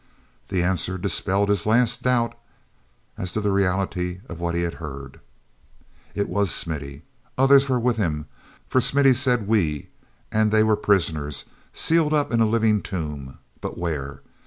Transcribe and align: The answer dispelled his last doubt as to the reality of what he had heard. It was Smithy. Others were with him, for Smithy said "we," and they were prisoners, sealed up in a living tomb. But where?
The 0.47 0.63
answer 0.63 0.97
dispelled 0.97 1.49
his 1.49 1.67
last 1.67 2.01
doubt 2.01 2.33
as 3.19 3.31
to 3.33 3.39
the 3.39 3.51
reality 3.51 4.21
of 4.27 4.39
what 4.39 4.55
he 4.55 4.63
had 4.63 4.73
heard. 4.81 5.19
It 6.15 6.27
was 6.27 6.49
Smithy. 6.49 7.03
Others 7.37 7.69
were 7.69 7.79
with 7.79 7.97
him, 7.97 8.25
for 8.67 8.81
Smithy 8.81 9.13
said 9.13 9.47
"we," 9.47 9.89
and 10.31 10.51
they 10.51 10.63
were 10.63 10.75
prisoners, 10.75 11.45
sealed 11.71 12.15
up 12.15 12.31
in 12.33 12.41
a 12.41 12.47
living 12.49 12.81
tomb. 12.81 13.37
But 13.61 13.77
where? 13.77 14.23